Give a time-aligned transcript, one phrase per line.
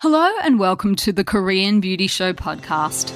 [0.00, 3.12] Hello, and welcome to the Korean Beauty Show podcast.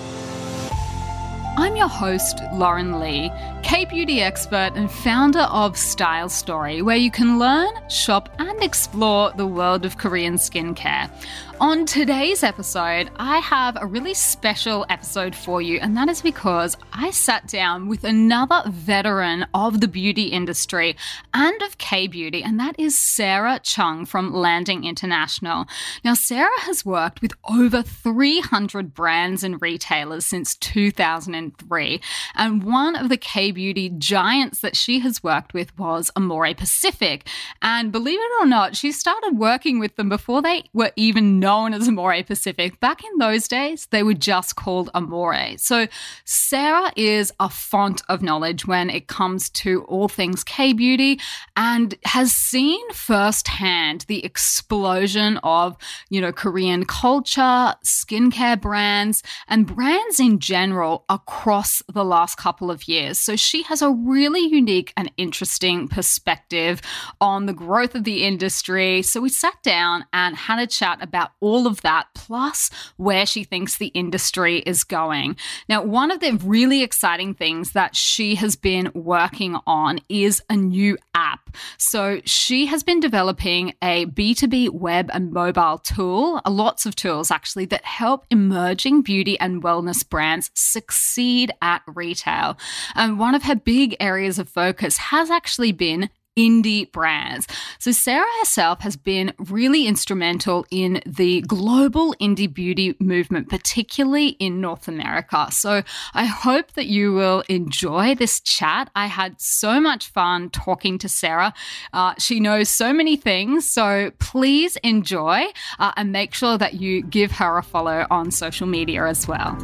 [1.57, 3.31] I'm your host, Lauren Lee,
[3.73, 9.33] K beauty expert and founder of Style Story, where you can learn, shop, and explore
[9.39, 11.11] the world of Korean skincare.
[11.59, 16.77] On today's episode, I have a really special episode for you, and that is because
[16.93, 20.97] I sat down with another veteran of the beauty industry
[21.33, 25.67] and of K beauty, and that is Sarah Chung from Landing International.
[26.05, 32.01] Now, Sarah has worked with over 300 brands and retailers since 2003,
[32.35, 33.62] and one of the K beauty
[33.99, 37.29] giants that she has worked with was Amore Pacific.
[37.61, 41.53] And believe it or not, she started working with them before they were even known
[41.53, 42.81] known as Amore Pacific.
[42.81, 45.59] Back in those days, they were just called Amore.
[45.59, 45.87] So
[46.25, 51.21] Sarah is a font of knowledge when it comes to all things K beauty
[51.55, 55.77] and has seen firsthand the explosion of,
[56.09, 62.89] you know, Korean culture, skincare brands, and brands in general across the last couple of
[62.89, 63.19] years.
[63.19, 66.81] So she has a really unique and interesting perspective
[67.21, 69.03] on the growth of the industry.
[69.03, 73.45] So we sat down and had a chat about all of that, plus where she
[73.45, 75.37] thinks the industry is going.
[75.69, 80.57] Now, one of the really exciting things that she has been working on is a
[80.57, 81.55] new app.
[81.77, 87.31] So she has been developing a B2B web and mobile tool, uh, lots of tools
[87.31, 92.57] actually, that help emerging beauty and wellness brands succeed at retail.
[92.95, 97.47] And one of her big areas of focus has actually been indie brands.
[97.79, 104.61] So, Sarah herself has been really instrumental in the global indie beauty movement, particularly in
[104.61, 105.49] North America.
[105.51, 105.83] So,
[106.15, 108.91] I hope that you will enjoy this chat.
[108.95, 111.53] I had so much fun talking to Sarah.
[111.93, 113.71] Uh, she knows so many things.
[113.71, 115.45] So, please enjoy
[115.79, 119.59] uh, and make sure that you give her a follow on social media as well.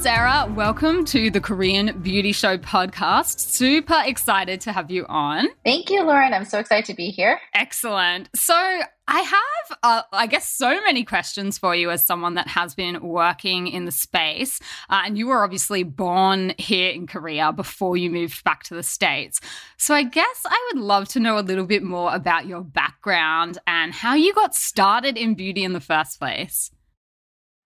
[0.00, 3.38] Sarah, welcome to the Korean Beauty Show podcast.
[3.38, 5.48] Super excited to have you on.
[5.62, 6.32] Thank you, Lauren.
[6.32, 7.38] I'm so excited to be here.
[7.52, 8.30] Excellent.
[8.34, 12.74] So, I have, uh, I guess, so many questions for you as someone that has
[12.74, 14.58] been working in the space.
[14.88, 18.82] Uh, and you were obviously born here in Korea before you moved back to the
[18.82, 19.38] States.
[19.76, 23.58] So I guess I would love to know a little bit more about your background
[23.66, 26.70] and how you got started in beauty in the first place.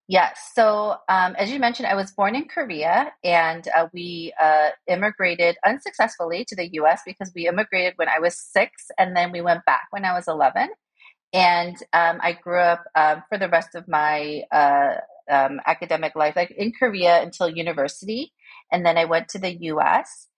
[0.07, 0.51] Yes.
[0.55, 5.57] So, um, as you mentioned, I was born in Korea and uh, we uh, immigrated
[5.65, 9.65] unsuccessfully to the US because we immigrated when I was six and then we went
[9.65, 10.69] back when I was 11.
[11.33, 14.97] And um, I grew up um, for the rest of my uh,
[15.31, 18.33] um, academic life, like in Korea until university.
[18.71, 20.29] And then I went to the US.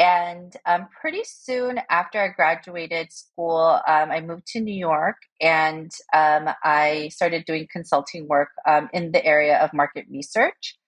[0.00, 5.92] And um, pretty soon after I graduated school, um, I moved to New York and
[6.14, 10.78] um, I started doing consulting work um, in the area of market research.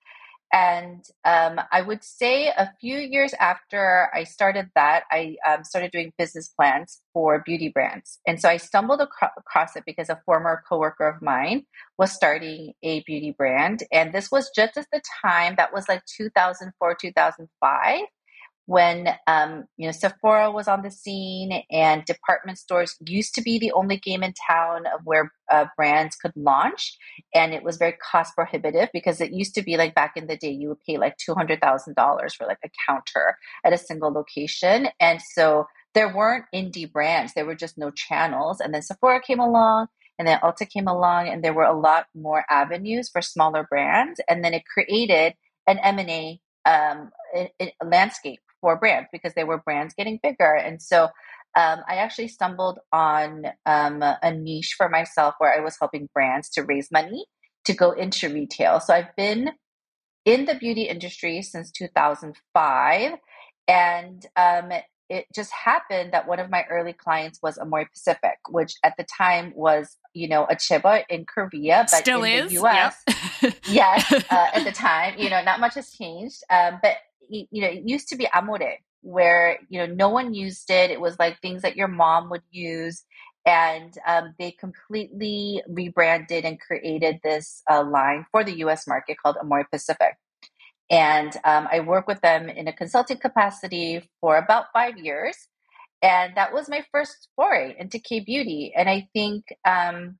[0.50, 5.90] And um, I would say a few years after I started that, I um, started
[5.92, 8.18] doing business plans for beauty brands.
[8.26, 11.64] And so I stumbled acro- across it because a former coworker of mine
[11.98, 13.82] was starting a beauty brand.
[13.92, 18.00] And this was just at the time that was like 2004, 2005
[18.66, 23.58] when um, you know Sephora was on the scene and department stores used to be
[23.58, 26.96] the only game in town of where uh, brands could launch,
[27.34, 30.36] and it was very cost prohibitive because it used to be like back in the
[30.36, 33.78] day you would pay like two hundred thousand dollars for like a counter at a
[33.78, 38.82] single location, and so there weren't indie brands, there were just no channels, and then
[38.82, 39.88] Sephora came along.
[40.18, 44.20] And then Ulta came along, and there were a lot more avenues for smaller brands.
[44.28, 45.34] And then it created
[45.66, 47.10] an M and A um,
[47.82, 50.54] landscape for brands because they were brands getting bigger.
[50.54, 51.04] And so
[51.54, 56.48] um, I actually stumbled on um, a niche for myself where I was helping brands
[56.50, 57.26] to raise money
[57.66, 58.80] to go into retail.
[58.80, 59.50] So I've been
[60.24, 63.12] in the beauty industry since 2005.
[63.68, 64.72] And um,
[65.08, 69.04] it just happened that one of my early clients was Amore Pacific, which at the
[69.04, 72.52] time was, you know, a chiba in Korea, but Still in is.
[72.52, 72.96] the US,
[73.42, 73.54] yep.
[73.68, 76.42] yes, uh, at the time, you know, not much has changed.
[76.48, 76.96] Um, but
[77.50, 80.90] you know, it used to be amore, where you know no one used it.
[80.90, 83.04] It was like things that your mom would use,
[83.46, 88.86] and um, they completely rebranded and created this uh, line for the U.S.
[88.86, 90.16] market called Amore Pacific.
[90.90, 95.36] And um, I worked with them in a consulting capacity for about five years,
[96.02, 98.72] and that was my first foray into K beauty.
[98.76, 100.18] And I think um,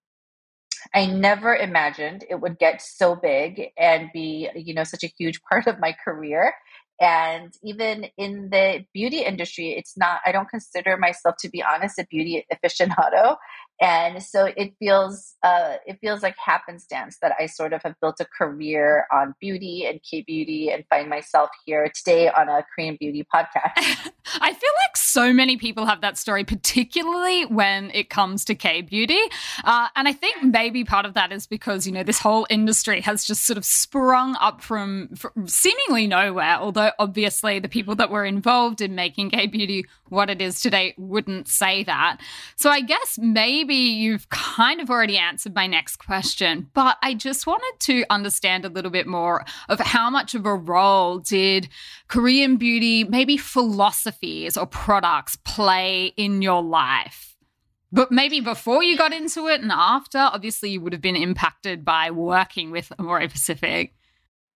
[0.95, 5.41] I never imagined it would get so big and be, you know, such a huge
[5.51, 6.55] part of my career.
[7.01, 11.99] And even in the beauty industry, it's not, I don't consider myself, to be honest,
[11.99, 13.37] a beauty aficionado.
[13.83, 18.21] And so it feels uh, it feels like happenstance that I sort of have built
[18.21, 22.97] a career on beauty and K beauty and find myself here today on a Korean
[22.99, 23.73] beauty podcast.
[24.41, 28.83] I feel like so many people have that story, particularly when it comes to K
[28.83, 29.19] beauty,
[29.65, 33.01] uh, and I think maybe part of that is because you know this whole industry
[33.01, 36.57] has just sort of sprung up from, from seemingly nowhere.
[36.61, 40.95] Although obviously the people that were involved in making K beauty what it is today
[40.99, 42.19] wouldn't say that.
[42.57, 47.47] So I guess maybe you've kind of already answered my next question, but I just
[47.47, 51.69] wanted to understand a little bit more of how much of a role did
[52.09, 57.37] Korean beauty, maybe philosophies or products play in your life?
[57.91, 61.85] But maybe before you got into it and after, obviously you would have been impacted
[61.85, 63.95] by working with Amore Pacific.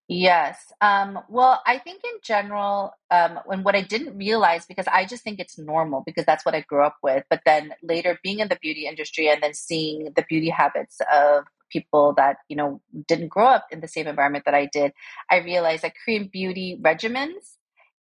[0.08, 0.73] Yes.
[0.81, 5.25] Um, well, I think in general, um, and what I didn't realize because I just
[5.25, 7.25] think it's normal because that's what I grew up with.
[7.29, 11.44] But then later, being in the beauty industry and then seeing the beauty habits of
[11.73, 14.93] people that you know didn't grow up in the same environment that I did,
[15.29, 17.56] I realized that Korean beauty regimens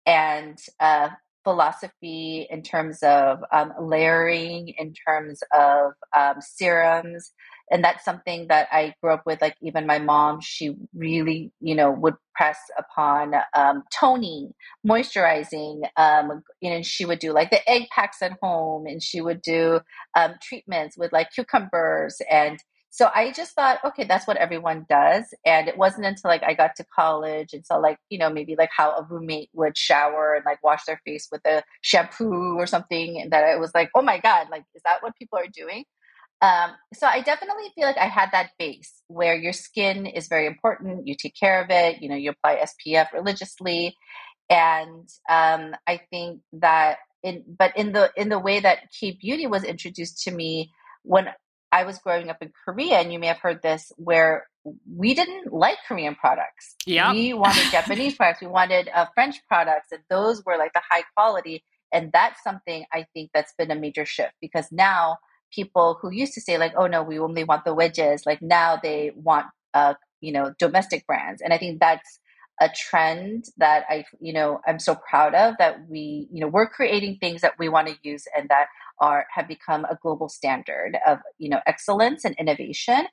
[0.05, 1.09] and uh,
[1.43, 7.31] philosophy in terms of um, layering, in terms of um, serums,
[7.71, 9.41] and that's something that I grew up with.
[9.41, 14.53] Like even my mom, she really, you know, would press upon um, toning,
[14.87, 15.83] moisturizing.
[15.97, 19.41] Um, you know, she would do like the egg packs at home, and she would
[19.41, 19.79] do
[20.15, 22.59] um, treatments with like cucumbers and.
[22.95, 25.23] So I just thought, okay, that's what everyone does.
[25.43, 28.55] And it wasn't until like I got to college and saw like, you know, maybe
[28.55, 32.67] like how a roommate would shower and like wash their face with a shampoo or
[32.67, 33.19] something.
[33.19, 35.85] And that I was like, oh my God, like, is that what people are doing?
[36.41, 40.45] Um, so I definitely feel like I had that base where your skin is very
[40.45, 41.07] important.
[41.07, 42.01] You take care of it.
[42.01, 43.95] You know, you apply SPF religiously,
[44.49, 49.47] and um, I think that in but in the in the way that K beauty
[49.47, 50.71] was introduced to me
[51.03, 51.29] when
[51.71, 54.47] I was growing up in Korea, and you may have heard this, where
[54.93, 56.75] we didn't like Korean products.
[56.85, 58.41] Yeah, we wanted Japanese products.
[58.41, 61.63] We wanted uh, French products, and those were like the high quality.
[61.93, 65.17] And that's something I think that's been a major shift because now
[65.53, 68.79] people who used to say like, oh no, we only want the wedges, like now
[68.81, 71.41] they want uh, you know, domestic brands.
[71.41, 72.19] And I think that's
[72.61, 76.69] a trend that I, you know, I'm so proud of that we, you know, we're
[76.69, 78.67] creating things that we want to use and that
[79.01, 83.05] are have become a global standard of, you know, excellence and innovation.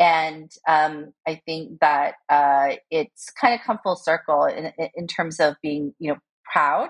[0.00, 5.38] And um, I think that uh, it's kind of come full circle in, in terms
[5.38, 6.18] of being, you know,
[6.50, 6.88] proud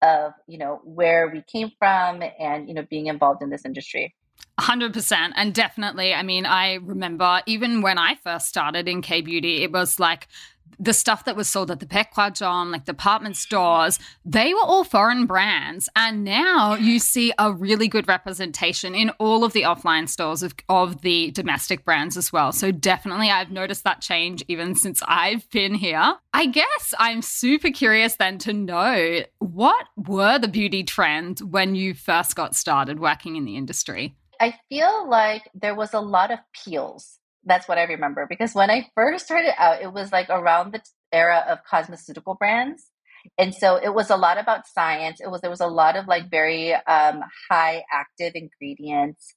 [0.00, 4.14] of, you know, where we came from and, you know, being involved in this industry.
[4.58, 9.62] 100% and definitely i mean i remember even when i first started in k beauty
[9.62, 10.28] it was like
[10.78, 15.26] the stuff that was sold at the Baekhwajeom, like department stores, they were all foreign
[15.26, 15.88] brands.
[15.96, 20.54] And now you see a really good representation in all of the offline stores of,
[20.68, 22.52] of the domestic brands as well.
[22.52, 26.14] So definitely I've noticed that change even since I've been here.
[26.32, 31.94] I guess I'm super curious then to know what were the beauty trends when you
[31.94, 34.14] first got started working in the industry?
[34.40, 37.18] I feel like there was a lot of peels.
[37.44, 40.82] That's what I remember because when I first started out, it was like around the
[41.12, 42.90] era of cosmeceutical brands.
[43.36, 45.20] And so it was a lot about science.
[45.20, 49.34] It was there was a lot of like very um, high active ingredients.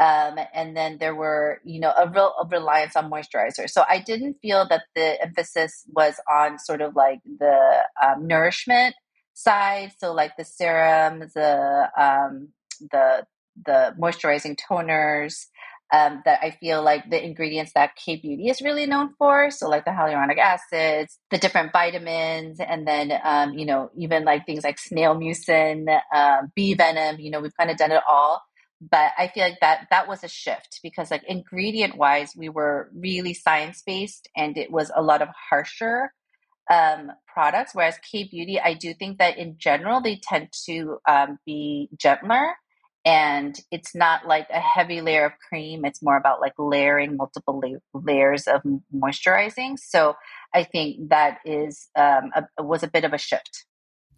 [0.00, 3.68] Um, and then there were, you know, a real a reliance on moisturizer.
[3.68, 8.94] So I didn't feel that the emphasis was on sort of like the um, nourishment
[9.34, 9.92] side.
[9.98, 12.48] So like the serums, the um,
[12.80, 13.24] the
[13.64, 15.46] the moisturizing toners
[15.92, 19.50] um, that I feel like the ingredients that K Beauty is really known for.
[19.50, 24.46] So, like the hyaluronic acids, the different vitamins, and then, um, you know, even like
[24.46, 28.42] things like snail mucin, uh, bee venom, you know, we've kind of done it all.
[28.80, 32.90] But I feel like that that was a shift because, like, ingredient wise, we were
[32.94, 36.12] really science based and it was a lot of harsher
[36.70, 37.74] um, products.
[37.74, 42.54] Whereas K Beauty, I do think that in general, they tend to um, be gentler
[43.04, 47.60] and it's not like a heavy layer of cream it's more about like layering multiple
[47.62, 48.62] la- layers of
[48.94, 50.14] moisturizing so
[50.54, 53.64] i think that is um, a, was a bit of a shift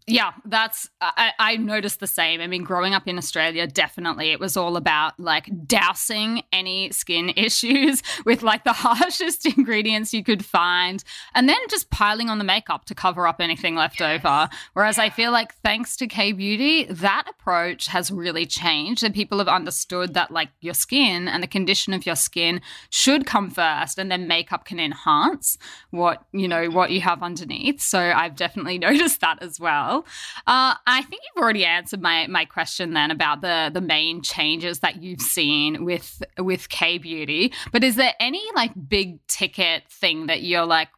[0.07, 2.43] yeah, that's I, I, noticed the same.
[2.43, 7.33] I mean, growing up in Australia, definitely it was all about like dousing any skin
[7.37, 11.03] issues with like the harshest ingredients you could find,
[11.35, 14.51] and then just piling on the makeup to cover up anything left over.
[14.75, 19.39] Whereas I feel like thanks to K Beauty, that approach has really changed, and people
[19.39, 23.99] have understood that like your skin and the condition of your skin should come first,
[23.99, 25.57] and then makeup can enhance
[25.93, 27.81] what you know what you have underneath.
[27.81, 29.94] So I've definitely noticed that as well.
[29.95, 30.07] Well.
[30.47, 34.81] Uh, I think you've already answered my my question then about the the main changes
[34.81, 37.53] that you've seen with with K Beauty.
[37.73, 40.89] But is there any like big ticket thing that you're like,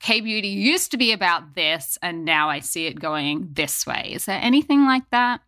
[0.00, 4.10] K Beauty used to be about this, and now I see it going this way?
[4.12, 5.40] Is there anything like that?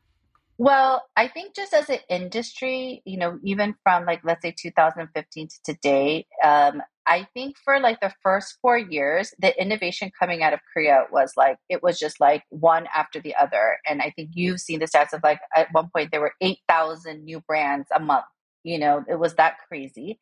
[0.56, 5.48] Well, I think just as an industry, you know, even from like let's say 2015
[5.48, 10.52] to today, um, I think for like the first four years, the innovation coming out
[10.52, 13.78] of Korea was like it was just like one after the other.
[13.86, 17.24] And I think you've seen the stats of like at one point there were 8,000
[17.24, 18.24] new brands a month.
[18.62, 20.20] You know, it was that crazy.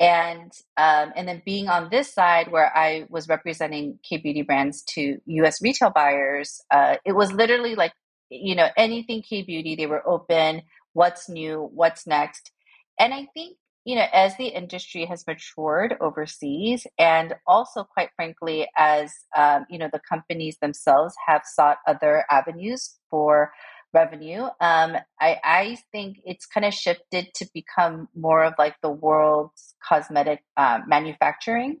[0.00, 4.82] And um, and then being on this side where I was representing K beauty brands
[4.94, 5.62] to U.S.
[5.62, 7.92] retail buyers, uh, it was literally like
[8.32, 10.62] you know, anything K beauty, they were open.
[10.92, 11.70] What's new?
[11.72, 12.50] What's next?
[12.98, 18.68] And I think, you know, as the industry has matured overseas, and also, quite frankly,
[18.76, 23.52] as, um, you know, the companies themselves have sought other avenues for
[23.92, 28.90] revenue, um, I, I think it's kind of shifted to become more of like the
[28.90, 31.80] world's cosmetic uh, manufacturing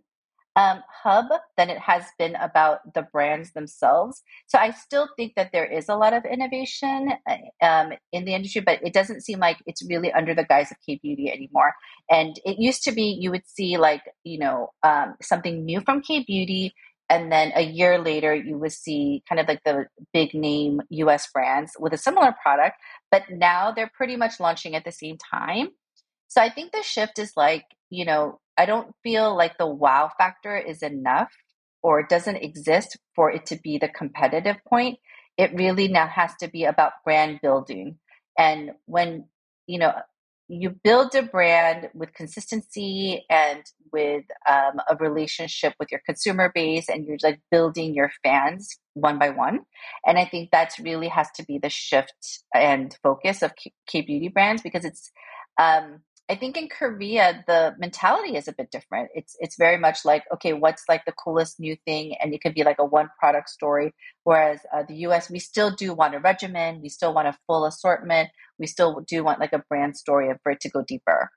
[0.56, 4.22] um, hub than it has been about the brands themselves.
[4.46, 8.34] So I still think that there is a lot of innovation uh, um, in the
[8.34, 11.74] industry, but it doesn't seem like it's really under the guise of K beauty anymore.
[12.10, 16.02] And it used to be you would see like you know um, something new from
[16.02, 16.74] K beauty.
[17.08, 21.30] And then a year later, you would see kind of like the big name US
[21.30, 22.76] brands with a similar product,
[23.10, 25.68] but now they're pretty much launching at the same time.
[26.28, 30.10] So I think the shift is like, you know, I don't feel like the wow
[30.18, 31.32] factor is enough
[31.82, 34.98] or it doesn't exist for it to be the competitive point.
[35.36, 37.98] It really now has to be about brand building.
[38.38, 39.24] And when,
[39.66, 39.94] you know,
[40.48, 46.88] you build a brand with consistency and with um, a relationship with your consumer base
[46.88, 49.60] and you're like building your fans one by one
[50.06, 53.52] and i think that's really has to be the shift and focus of
[53.86, 55.10] k beauty brands because it's
[55.58, 56.00] um,
[56.32, 59.10] I think in Korea the mentality is a bit different.
[59.14, 62.54] It's it's very much like okay, what's like the coolest new thing, and it could
[62.54, 63.92] be like a one product story.
[64.24, 65.28] Whereas uh, the U.S.
[65.28, 69.22] we still do want a regimen, we still want a full assortment, we still do
[69.22, 71.30] want like a brand story for it to go deeper.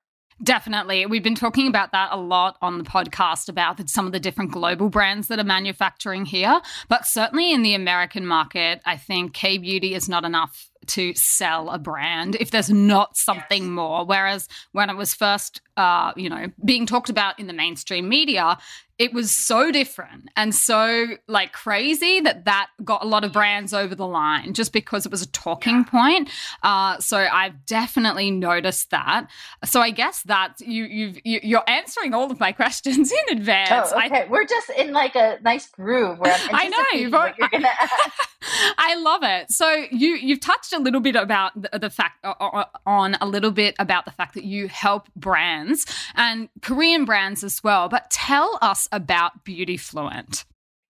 [0.43, 1.05] Definitely.
[1.05, 4.51] We've been talking about that a lot on the podcast about some of the different
[4.51, 6.61] global brands that are manufacturing here.
[6.89, 11.69] But certainly in the American market, I think K Beauty is not enough to sell
[11.69, 13.69] a brand if there's not something yes.
[13.69, 14.05] more.
[14.05, 18.57] Whereas when it was first, uh, you know, being talked about in the mainstream media,
[18.97, 23.73] it was so different and so like crazy that that got a lot of brands
[23.73, 25.83] over the line just because it was a talking yeah.
[25.83, 26.29] point.
[26.63, 29.27] Uh, so I've definitely noticed that.
[29.65, 33.91] So I guess that you you've you, are answering all of my questions in advance.
[33.93, 34.21] Oh, okay.
[34.21, 37.49] I, We're just in like a nice groove where I'm I know you've, what you're
[37.49, 37.67] gonna.
[38.77, 39.51] I love it.
[39.51, 43.51] So you you've touched a little bit about the, the fact uh, on a little
[43.51, 45.85] bit about the fact that you help brands
[46.15, 47.89] and Korean brands as well.
[47.89, 50.45] But tell us about Beauty Fluent.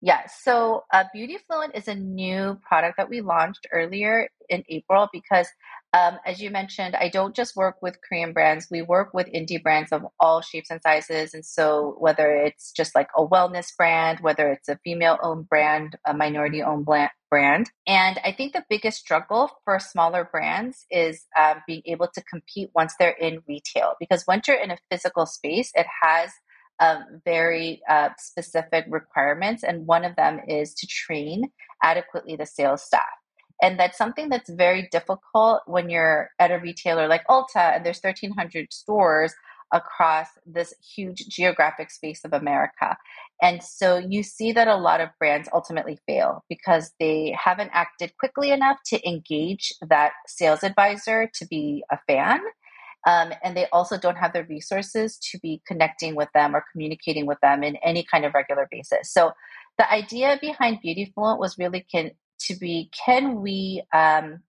[0.04, 0.40] Yes.
[0.42, 5.48] So, uh, Beauty Fluent is a new product that we launched earlier in April because
[5.94, 8.68] um, as you mentioned, I don't just work with Korean brands.
[8.72, 11.34] We work with indie brands of all shapes and sizes.
[11.34, 15.98] And so, whether it's just like a wellness brand, whether it's a female owned brand,
[16.08, 17.70] a minority owned brand.
[17.86, 22.70] And I think the biggest struggle for smaller brands is um, being able to compete
[22.74, 23.96] once they're in retail.
[24.00, 26.32] Because once you're in a physical space, it has
[26.80, 29.64] um, very uh, specific requirements.
[29.64, 31.52] And one of them is to train
[31.84, 33.04] adequately the sales staff.
[33.62, 38.02] And that's something that's very difficult when you're at a retailer like Ulta and there's
[38.02, 39.34] 1,300 stores
[39.72, 42.98] across this huge geographic space of America.
[43.42, 48.18] And so you see that a lot of brands ultimately fail because they haven't acted
[48.20, 52.40] quickly enough to engage that sales advisor to be a fan.
[53.08, 57.26] Um, and they also don't have the resources to be connecting with them or communicating
[57.26, 59.12] with them in any kind of regular basis.
[59.12, 59.32] So
[59.78, 64.42] the idea behind Beauty Fluent was really can to be can we um,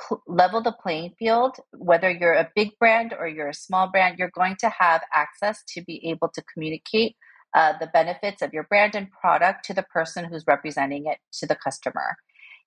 [0.00, 4.18] cl- level the playing field whether you're a big brand or you're a small brand
[4.18, 7.16] you're going to have access to be able to communicate
[7.54, 11.46] uh, the benefits of your brand and product to the person who's representing it to
[11.46, 12.16] the customer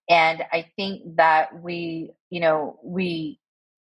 [0.09, 3.39] and i think that we you know we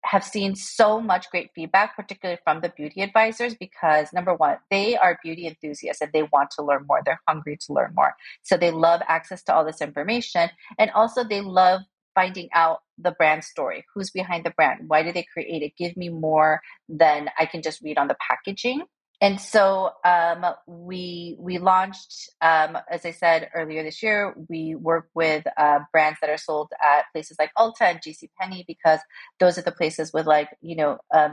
[0.06, 4.96] have seen so much great feedback, particularly from the beauty advisors, because number one, they
[4.96, 7.02] are beauty enthusiasts and they want to learn more.
[7.04, 8.14] They're hungry to learn more.
[8.44, 10.50] So they love access to all this information.
[10.78, 11.82] And also, they love
[12.14, 15.98] finding out the brand story who's behind the brand why did they create it give
[15.98, 18.82] me more than i can just read on the packaging
[19.22, 25.08] and so um, we we launched, um, as I said earlier this year, we work
[25.14, 29.00] with uh, brands that are sold at places like Ulta and JC Penney because
[29.40, 31.32] those are the places with like you know a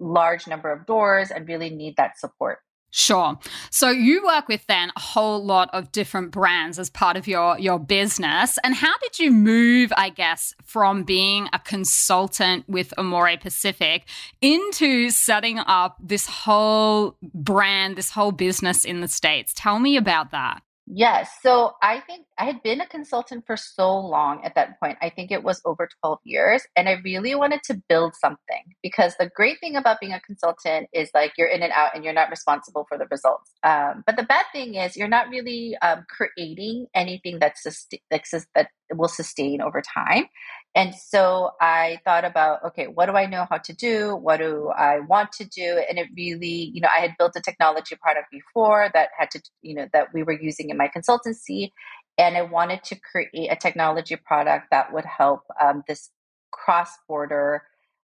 [0.00, 2.58] large number of doors and really need that support.
[2.96, 3.36] Sure.
[3.70, 7.58] So you work with then a whole lot of different brands as part of your
[7.58, 8.56] your business.
[8.62, 14.04] And how did you move, I guess, from being a consultant with Amore Pacific
[14.40, 19.52] into setting up this whole brand, this whole business in the States?
[19.56, 20.62] Tell me about that.
[20.86, 21.30] Yes.
[21.42, 24.98] So I think I had been a consultant for so long at that point.
[25.00, 26.62] I think it was over 12 years.
[26.76, 30.88] And I really wanted to build something because the great thing about being a consultant
[30.92, 33.50] is like you're in and out and you're not responsible for the results.
[33.62, 37.62] Um, but the bad thing is you're not really um, creating anything that's
[38.10, 40.26] that, that will sustain over time.
[40.74, 44.16] And so I thought about, okay, what do I know how to do?
[44.16, 45.80] What do I want to do?
[45.88, 49.42] And it really, you know, I had built a technology product before that had to,
[49.62, 51.70] you know, that we were using in my consultancy.
[52.18, 56.10] And I wanted to create a technology product that would help um, this
[56.50, 57.62] cross border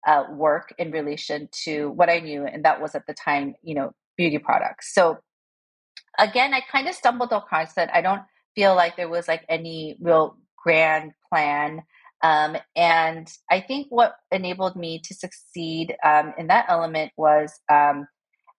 [0.07, 2.45] uh, work in relation to what I knew.
[2.45, 4.95] And that was at the time, you know, beauty products.
[4.95, 5.19] So
[6.19, 7.90] again, I kind of stumbled across it.
[7.92, 8.23] I don't
[8.54, 11.83] feel like there was like any real grand plan
[12.22, 18.06] um, and I think what enabled me to succeed um, in that element was um,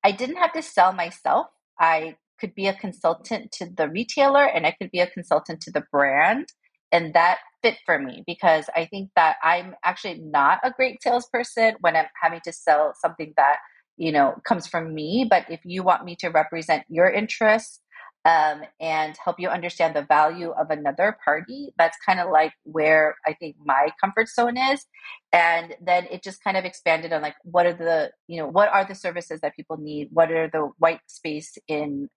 [0.03, 1.47] I didn't have to sell myself.
[1.79, 5.71] I could be a consultant to the retailer and I could be a consultant to
[5.71, 6.47] the brand.
[6.91, 11.75] And that fit for me because I think that I'm actually not a great salesperson
[11.79, 13.57] when I'm having to sell something that,
[13.95, 15.25] you know, comes from me.
[15.27, 17.79] But if you want me to represent your interests
[18.25, 21.73] um, and help you understand the value of another party.
[21.77, 24.85] That's kind of like where I think my comfort zone is.
[25.31, 28.69] And then it just kind of expanded on like, what are the, you know, what
[28.69, 30.09] are the services that people need?
[30.11, 32.09] What are the white space in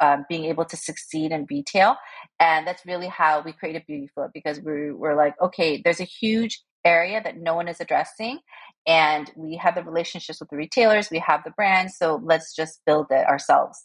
[0.00, 1.96] um, being able to succeed in retail?
[2.40, 6.04] And that's really how we created Beauty Fluent because we were like, okay, there's a
[6.04, 8.40] huge area that no one is addressing
[8.86, 12.80] and we have the relationships with the retailers we have the brands so let's just
[12.84, 13.84] build it ourselves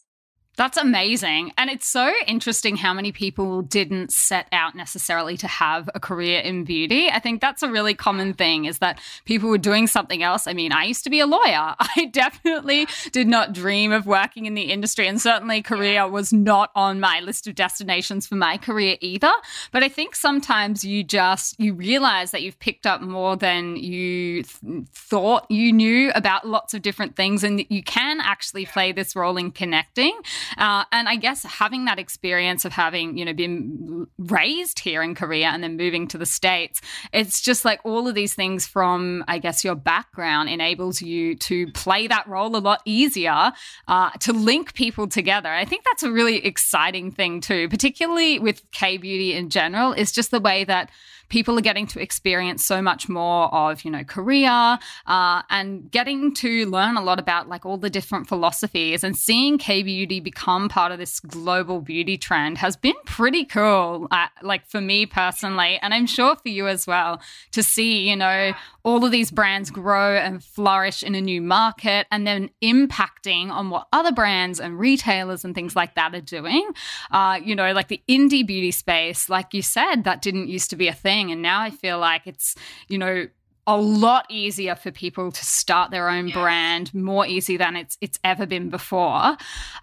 [0.58, 1.52] that's amazing.
[1.56, 6.42] And it's so interesting how many people didn't set out necessarily to have a Korea
[6.42, 7.10] in beauty.
[7.10, 10.48] I think that's a really common thing is that people were doing something else.
[10.48, 11.76] I mean, I used to be a lawyer.
[11.80, 15.08] I definitely did not dream of working in the industry.
[15.08, 19.32] And certainly, career was not on my list of destinations for my career either.
[19.72, 24.42] But I think sometimes you just, you realize that you've picked up more than you
[24.42, 27.44] th- thought you knew about lots of different things.
[27.44, 30.20] And you can actually play this role in connecting.
[30.58, 35.16] Uh, and I guess having that experience of having, you know, been raised here in
[35.16, 36.82] Korea and then moving to the States,
[37.12, 41.68] it's just like all of these things from, I guess, your background enables you to
[41.72, 43.52] play that role a lot easier,
[43.88, 45.50] uh, to link people together.
[45.50, 50.12] I think that's a really exciting thing too, particularly with K beauty in general, is
[50.12, 50.90] just the way that
[51.30, 56.34] people are getting to experience so much more of, you know, Korea uh, and getting
[56.36, 60.70] to learn a lot about like all the different philosophies and seeing K beauty become
[60.70, 64.08] part of this global beauty trend has been pretty cool.
[64.12, 68.16] Uh, like for me personally, and I'm sure for you as well, to see, you
[68.16, 73.50] know, all of these brands grow and flourish in a new market and then impacting
[73.50, 76.70] on what other brands and retailers and things like that are doing.
[77.12, 80.76] Uh, you know, like the indie beauty space, like you said, that didn't used to
[80.76, 81.17] be a thing.
[81.32, 82.56] And now I feel like it's,
[82.88, 83.28] you know,
[83.66, 88.18] a lot easier for people to start their own brand, more easy than it's it's
[88.24, 89.36] ever been before.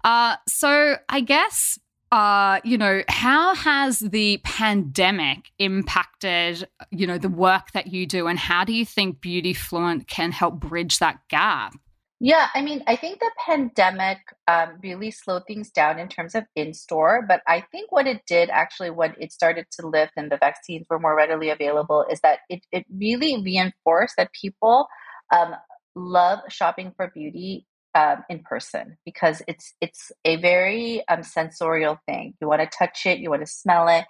[0.03, 1.79] Uh, so I guess
[2.15, 8.29] uh, you know, how has the pandemic impacted, you know, the work that you do,
[8.29, 11.75] and how do you think Beauty Fluent can help bridge that gap?
[12.21, 16.45] Yeah, I mean, I think the pandemic um, really slowed things down in terms of
[16.55, 17.25] in store.
[17.27, 20.87] But I think what it did actually, when it started to lift and the vaccines
[20.89, 24.87] were more readily available, is that it, it really reinforced that people
[25.35, 25.55] um,
[25.95, 32.35] love shopping for beauty um, in person because it's it's a very um, sensorial thing.
[32.41, 34.05] You want to touch it, you want to smell it,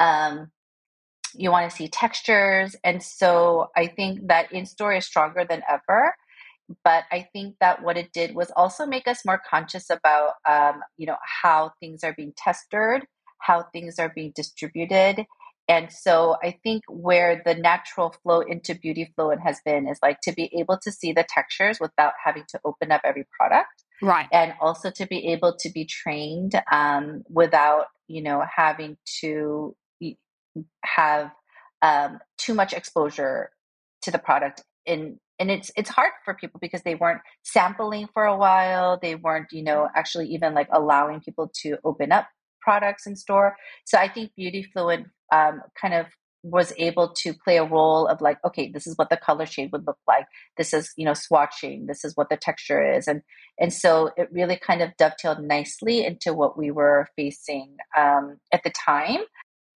[0.00, 0.50] um,
[1.34, 5.62] you want to see textures, and so I think that in store is stronger than
[5.68, 6.14] ever.
[6.84, 10.80] But I think that what it did was also make us more conscious about um,
[10.96, 13.06] you know how things are being tested,
[13.38, 15.26] how things are being distributed,
[15.68, 20.20] and so I think where the natural flow into Beauty Fluent has been is like
[20.22, 23.84] to be able to see the textures without having to open up every product.
[24.00, 24.26] Right.
[24.32, 29.76] And also to be able to be trained um, without, you know, having to
[30.84, 31.32] have
[31.82, 33.50] um, too much exposure
[34.02, 38.24] to the product in and it's it's hard for people because they weren't sampling for
[38.24, 42.26] a while they weren't you know actually even like allowing people to open up
[42.60, 43.56] products in store.
[43.84, 46.06] So i think Beauty Fluent um, kind of
[46.44, 49.70] was able to play a role of like okay this is what the color shade
[49.72, 50.26] would look like.
[50.56, 53.08] This is you know swatching this is what the texture is.
[53.08, 53.22] And
[53.58, 58.62] and so it really kind of dovetailed nicely into what we were facing um, at
[58.64, 59.20] the time.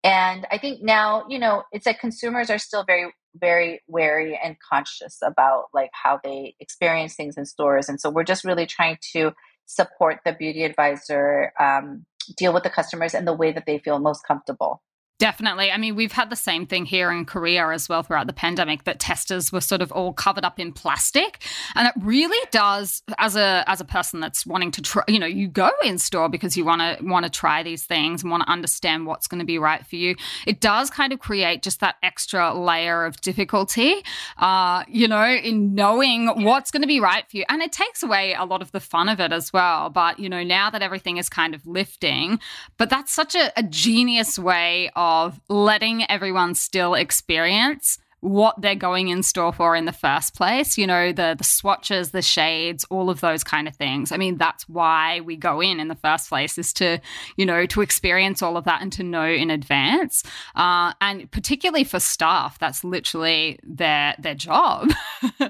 [0.04, 4.56] And i think now you know it's like consumers are still very very wary and
[4.60, 8.98] conscious about like how they experience things in stores and so we're just really trying
[9.12, 9.32] to
[9.66, 12.04] support the beauty advisor um,
[12.36, 14.82] deal with the customers in the way that they feel most comfortable
[15.22, 15.70] Definitely.
[15.70, 18.82] I mean, we've had the same thing here in Korea as well throughout the pandemic
[18.82, 21.44] that testers were sort of all covered up in plastic,
[21.76, 25.26] and it really does as a as a person that's wanting to try, you know,
[25.26, 28.42] you go in store because you want to want to try these things and want
[28.42, 30.16] to understand what's going to be right for you.
[30.44, 34.02] It does kind of create just that extra layer of difficulty,
[34.38, 38.02] uh, you know, in knowing what's going to be right for you, and it takes
[38.02, 39.88] away a lot of the fun of it as well.
[39.88, 42.40] But you know, now that everything is kind of lifting,
[42.76, 48.76] but that's such a, a genius way of of letting everyone still experience what they're
[48.76, 52.84] going in store for in the first place you know the the swatches the shades
[52.84, 54.12] all of those kind of things.
[54.12, 57.00] I mean that's why we go in in the first place is to
[57.36, 60.22] you know to experience all of that and to know in advance.
[60.54, 64.90] Uh, and particularly for staff that's literally their their job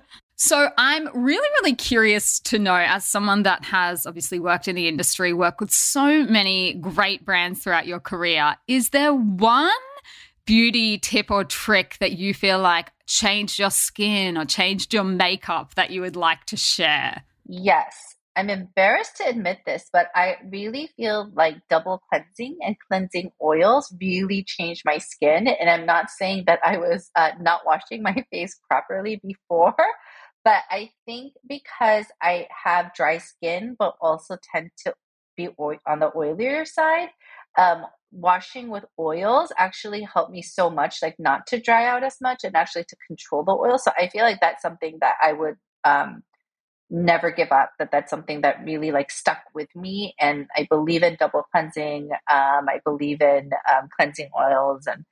[0.44, 4.88] So I'm really, really curious to know, as someone that has obviously worked in the
[4.88, 9.70] industry, worked with so many great brands throughout your career, is there one
[10.44, 15.76] beauty tip or trick that you feel like changed your skin or changed your makeup
[15.76, 17.22] that you would like to share?
[17.46, 18.16] Yes.
[18.35, 23.94] I'm embarrassed to admit this, but I really feel like double cleansing and cleansing oils
[24.00, 25.46] really changed my skin.
[25.46, 29.76] And I'm not saying that I was uh, not washing my face properly before,
[30.44, 34.94] but I think because I have dry skin, but also tend to
[35.37, 37.11] be oil- on the oilier side,
[37.59, 42.16] um, washing with oils actually helped me so much, like not to dry out as
[42.20, 43.78] much and actually to control the oil.
[43.78, 46.22] So I feel like that's something that I would um,
[46.90, 47.72] never give up.
[47.78, 52.11] That that's something that really like stuck with me, and I believe in double cleansing.
[52.31, 55.05] Um, I believe in um, cleansing oils and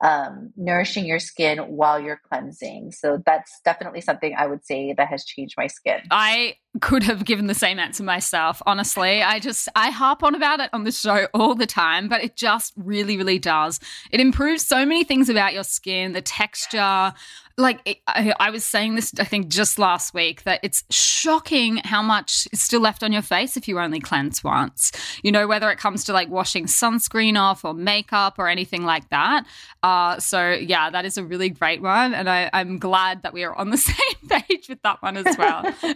[0.00, 2.92] um, nourishing your skin while you're cleansing.
[2.92, 6.00] So that's definitely something I would say that has changed my skin.
[6.10, 8.62] I could have given the same answer myself.
[8.66, 12.22] Honestly, I just I harp on about it on the show all the time, but
[12.22, 13.80] it just really, really does.
[14.10, 17.12] It improves so many things about your skin, the texture.
[17.58, 22.02] Like I, I was saying this, I think just last week that it's shocking how
[22.02, 24.92] much is still left on your face if you only cleanse once.
[25.22, 29.10] You know, whether it comes to like washing sunscreen off or makeup or anything like
[29.10, 29.44] that.
[29.82, 33.44] Uh, so yeah, that is a really great one, and I, I'm glad that we
[33.44, 35.74] are on the same page with that one as well.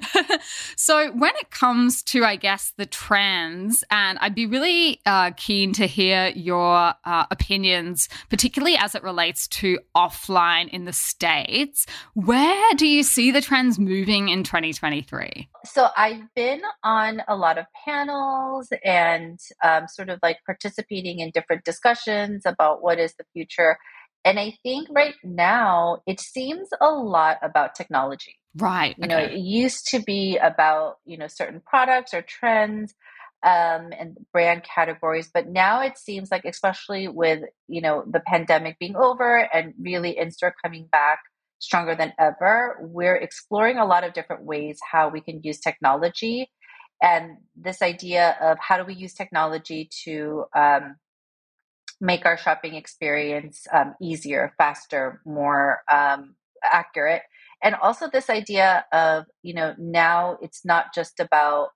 [0.77, 5.73] So, when it comes to, I guess, the trends, and I'd be really uh, keen
[5.75, 10.93] to hear your uh, opinions, particularly as it relates to offline in the
[11.53, 11.87] States.
[12.15, 15.49] Where do you see the trends moving in 2023?
[15.65, 21.31] So, I've been on a lot of panels and um, sort of like participating in
[21.31, 23.77] different discussions about what is the future.
[24.25, 28.37] And I think right now it seems a lot about technology.
[28.57, 28.95] Right.
[28.97, 29.15] You okay.
[29.15, 32.95] know, it used to be about, you know, certain products or trends
[33.43, 38.79] um, and brand categories, but now it seems like, especially with, you know, the pandemic
[38.79, 41.19] being over and really in store coming back
[41.63, 46.51] stronger than ever, we're exploring a lot of different ways how we can use technology.
[47.01, 50.97] And this idea of how do we use technology to um,
[52.01, 57.23] make our shopping experience um, easier, faster, more um, accurate
[57.63, 61.69] and also this idea of you know now it's not just about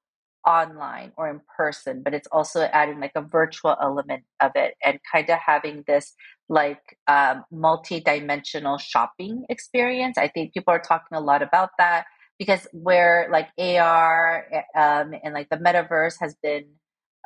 [0.46, 5.00] online or in person but it's also adding like a virtual element of it and
[5.10, 6.14] kind of having this
[6.48, 12.04] like um, multi-dimensional shopping experience i think people are talking a lot about that
[12.38, 16.64] because where like ar eh, um, and like the metaverse has been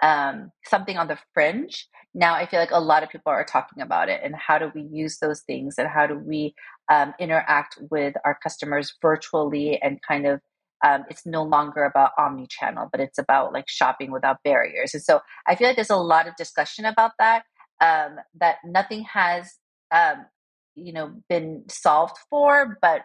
[0.02, 1.86] um, something on the fringe.
[2.14, 4.70] Now I feel like a lot of people are talking about it and how do
[4.74, 6.54] we use those things and how do we
[6.90, 10.40] um, interact with our customers virtually and kind of
[10.84, 14.94] um, it's no longer about omni-channel, but it's about like shopping without barriers.
[14.94, 17.44] And so I feel like there's a lot of discussion about that.
[17.82, 19.54] Um, that nothing has,
[19.90, 20.26] um,
[20.74, 23.02] you know, been solved for, but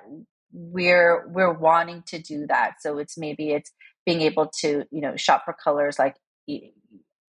[0.51, 2.75] we're we're wanting to do that.
[2.81, 3.71] So it's maybe it's
[4.05, 6.15] being able to you know shop for colors like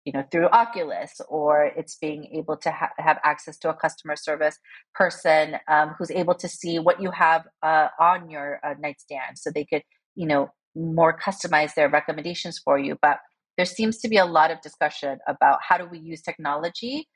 [0.05, 4.17] you know through oculus or it's being able to ha- have access to a customer
[4.17, 4.59] service
[4.95, 9.51] person um, who's able to see what you have uh, on your uh, nightstand so
[9.51, 9.83] they could
[10.15, 13.19] you know more customize their recommendations for you but
[13.57, 17.09] there seems to be a lot of discussion about how do we use technology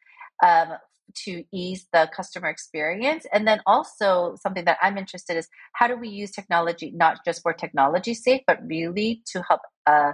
[0.45, 0.75] um,
[1.15, 3.27] to ease the customer experience.
[3.33, 7.43] And then also something that i'm interested is how do we use technology not just
[7.43, 10.13] for technology's sake but really to help uh,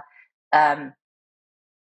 [0.53, 0.93] um,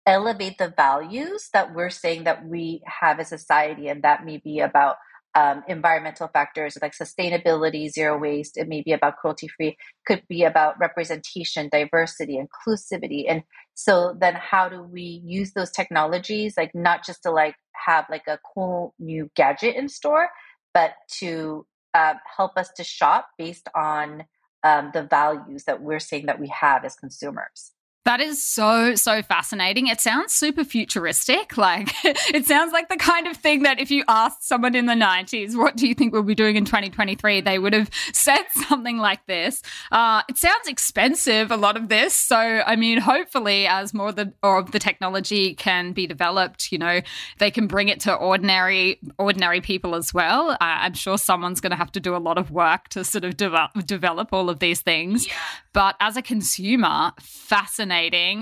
[0.07, 4.61] elevate the values that we're saying that we have as society and that may be
[4.61, 4.97] about
[5.35, 10.45] um, environmental factors like sustainability zero waste it may be about cruelty free could be
[10.45, 13.25] about representation diversity inclusivity.
[13.29, 13.42] And
[13.75, 18.27] so then how do we use those technologies like not just to like have like
[18.27, 20.29] a cool new gadget in store
[20.75, 24.25] but to uh, help us to shop based on
[24.64, 27.73] um, the values that we're saying that we have as consumers
[28.05, 29.87] that is so, so fascinating.
[29.87, 31.53] It sounds super futuristic.
[31.62, 34.95] Like, it sounds like the kind of thing that if you asked someone in the
[34.95, 37.41] 90s, what do you think we'll be doing in 2023?
[37.41, 39.62] They would have said something like this.
[39.93, 42.15] Uh, it sounds expensive, a lot of this.
[42.15, 46.79] So, I mean, hopefully, as more of the, of the technology can be developed, you
[46.79, 47.01] know,
[47.38, 50.51] they can bring it to ordinary, ordinary people as well.
[50.51, 53.23] Uh, I'm sure someone's going to have to do a lot of work to sort
[53.23, 55.29] of develop, develop all of these things.
[55.29, 55.35] Yeah.
[55.73, 57.91] But as a consumer, fascinating,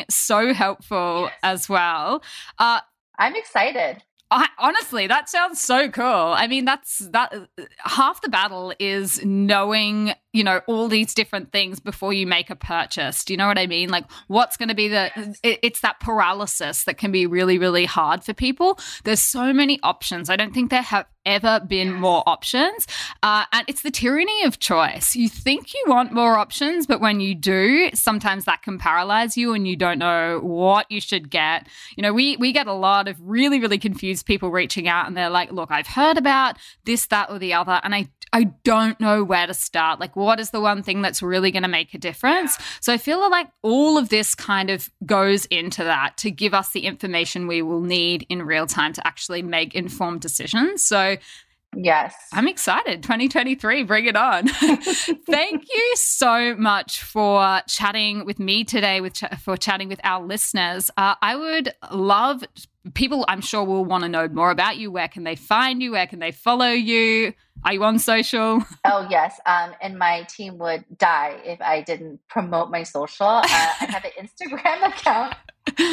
[0.09, 1.39] so helpful yes.
[1.43, 2.23] as well.
[2.59, 2.81] Uh,
[3.19, 4.03] I'm excited.
[4.33, 6.05] I, honestly, that sounds so cool.
[6.05, 7.35] I mean, that's that
[7.79, 12.55] half the battle is knowing, you know, all these different things before you make a
[12.55, 13.25] purchase.
[13.25, 13.89] Do you know what I mean?
[13.89, 15.11] Like, what's going to be the,
[15.43, 18.79] it, it's that paralysis that can be really, really hard for people.
[19.03, 20.31] There's so many options.
[20.31, 22.87] I don't think there have ever been more options.
[23.23, 25.15] Uh, and it's the tyranny of choice.
[25.15, 29.53] You think you want more options, but when you do, sometimes that can paralyze you
[29.53, 31.69] and you don't know what you should get.
[31.97, 35.17] You know, we, we get a lot of really, really confused people reaching out and
[35.17, 38.99] they're like, look, I've heard about this, that, or the other, and I I don't
[39.01, 39.99] know where to start.
[39.99, 42.57] Like, what is the one thing that's really going to make a difference?
[42.81, 46.71] So I feel like all of this kind of goes into that to give us
[46.71, 50.85] the information we will need in real time to actually make informed decisions.
[50.85, 51.10] So
[51.77, 52.15] Yes.
[52.33, 53.03] I'm excited.
[53.03, 54.49] 2023, bring it on.
[54.49, 60.25] Thank you so much for chatting with me today, with ch- for chatting with our
[60.25, 60.91] listeners.
[60.97, 62.43] Uh, I would love
[62.95, 64.91] people, I'm sure, will want to know more about you.
[64.91, 65.93] Where can they find you?
[65.93, 67.35] Where can they follow you?
[67.65, 68.63] Are you on social?
[68.85, 69.39] Oh, yes.
[69.47, 73.27] Um, and my team would die if I didn't promote my social.
[73.27, 75.35] Uh, I have an Instagram account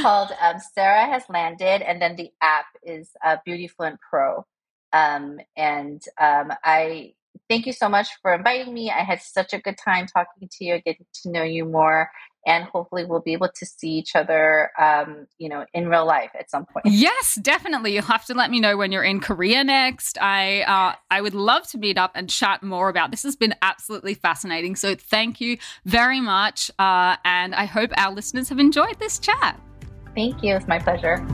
[0.02, 4.46] called um, Sarah Has Landed, and then the app is uh, Beautyfluent Pro.
[4.94, 7.14] Um, and um, I
[7.50, 8.90] thank you so much for inviting me.
[8.90, 12.10] I had such a good time talking to you, getting to know you more,
[12.46, 16.32] and hopefully we'll be able to see each other, um, you know, in real life
[16.40, 16.86] at some point.
[16.86, 17.94] Yes, definitely.
[17.94, 20.18] You'll have to let me know when you're in Korea next.
[20.22, 23.24] I uh, I would love to meet up and chat more about this.
[23.24, 24.76] Has been absolutely fascinating.
[24.76, 29.60] So thank you very much, uh, and I hope our listeners have enjoyed this chat.
[30.16, 30.56] Thank you.
[30.56, 31.26] It's my pleasure.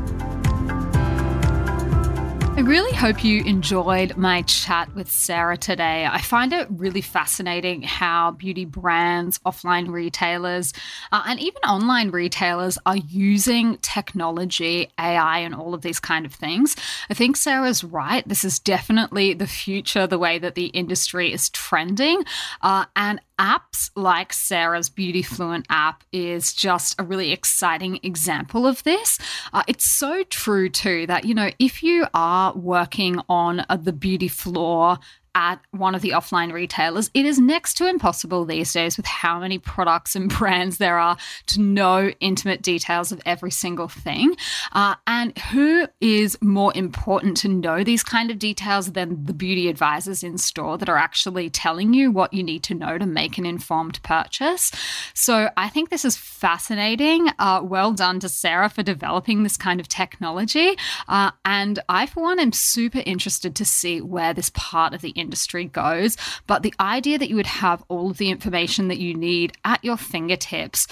[2.55, 6.05] I really hope you enjoyed my chat with Sarah today.
[6.05, 10.71] I find it really fascinating how beauty brands, offline retailers,
[11.11, 16.33] uh, and even online retailers are using technology, AI, and all of these kind of
[16.33, 16.75] things.
[17.09, 18.25] I think Sarah's right.
[18.29, 22.23] This is definitely the future, the way that the industry is trending.
[22.61, 28.83] Uh, and apps like Sarah's Beauty Fluent app is just a really exciting example of
[28.83, 29.17] this.
[29.51, 33.93] Uh, it's so true, too, that, you know, if you are working on uh, the
[33.93, 34.99] beauty floor
[35.35, 39.39] at one of the offline retailers, it is next to impossible these days with how
[39.39, 41.17] many products and brands there are
[41.47, 44.35] to know intimate details of every single thing.
[44.71, 49.67] Uh, and who is more important to know these kind of details than the beauty
[49.67, 53.37] advisors in store that are actually telling you what you need to know to make
[53.37, 54.71] an informed purchase?
[55.13, 57.29] So I think this is fascinating.
[57.39, 60.75] Uh, well done to Sarah for developing this kind of technology.
[61.07, 65.09] Uh, and I, for one, am super interested to see where this part of the
[65.23, 66.17] industry goes.
[66.45, 69.83] But the idea that you would have all of the information that you need at
[69.83, 70.87] your fingertips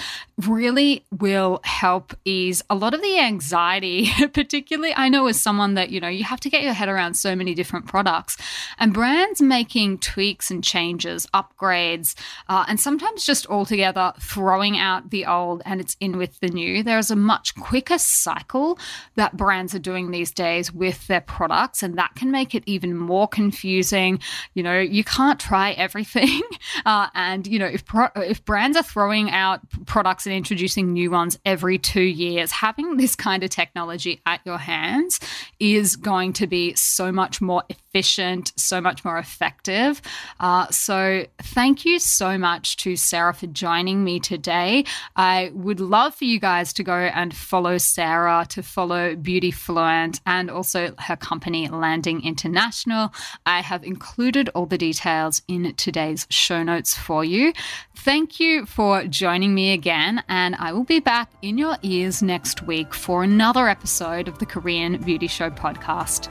[0.48, 5.90] really will help ease a lot of the anxiety, particularly I know as someone that,
[5.90, 8.38] you know, you have to get your head around so many different products
[8.80, 12.16] and brands making tweaks and changes, upgrades,
[12.50, 16.84] uh, and sometimes just altogether throwing out the old and it's in with the new.
[16.84, 18.80] There is a much quicker cycle
[19.16, 22.98] that brands are doing these days with their products, and that can make it even
[22.98, 24.20] more confusing
[24.54, 26.42] You know, you can't try everything.
[26.86, 31.12] Uh, and, you know, if, pro- if brands are throwing out products and introducing new
[31.12, 35.20] ones every two years, having this kind of technology at your hands
[35.60, 40.02] is going to be so much more efficient, so much more effective.
[40.40, 44.86] Uh, so, thank you so much to Sarah for joining me today.
[45.16, 50.22] I would love for you guys to go and follow Sarah, to follow Beauty Fluent,
[50.26, 53.14] and also her company, Landing International.
[53.46, 57.54] I have included all the details in today's show notes for you.
[57.96, 62.62] Thank you for joining me again, and I will be back in your ears next
[62.64, 66.30] week for another episode of the Korean Beauty Show podcast.